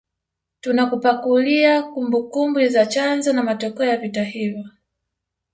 [0.61, 4.65] Tunakupakulia kumbukumbu za chanzo na matokeo ya vita hivyo